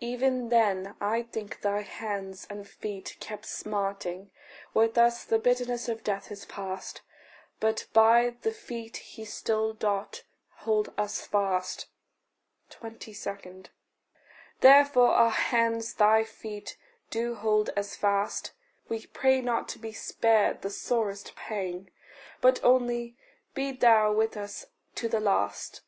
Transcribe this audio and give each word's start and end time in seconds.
Even 0.00 0.48
then, 0.48 0.94
I 1.02 1.22
think, 1.22 1.60
thy 1.60 1.82
hands 1.82 2.46
and 2.48 2.66
feet 2.66 3.14
kept 3.20 3.44
smarting: 3.44 4.30
With 4.72 4.96
us 4.96 5.22
the 5.22 5.38
bitterness 5.38 5.86
of 5.86 6.02
death 6.02 6.32
is 6.32 6.46
past, 6.46 7.02
But 7.60 7.84
by 7.92 8.36
the 8.40 8.52
feet 8.52 8.96
he 8.96 9.26
still 9.26 9.74
doth 9.74 10.22
hold 10.60 10.94
us 10.96 11.26
fast. 11.26 11.88
22. 12.70 13.64
Therefore 14.60 15.10
our 15.10 15.28
hands 15.28 15.92
thy 15.92 16.24
feet 16.24 16.78
do 17.10 17.34
hold 17.34 17.68
as 17.76 17.94
fast. 17.96 18.52
We 18.88 19.04
pray 19.04 19.42
not 19.42 19.68
to 19.68 19.78
be 19.78 19.92
spared 19.92 20.62
the 20.62 20.70
sorest 20.70 21.34
pang, 21.36 21.90
But 22.40 22.64
only 22.64 23.14
be 23.52 23.72
thou 23.72 24.10
with 24.14 24.38
us 24.38 24.64
to 24.94 25.06
the 25.06 25.20
last. 25.20 25.82